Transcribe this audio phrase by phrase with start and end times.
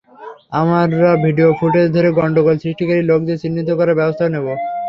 [0.51, 4.47] আমরা video footage ধরে গন্ডগোল সৃষ্টিকারী লোকদের চিহ্নিত করে ব্যবস্থা নেব।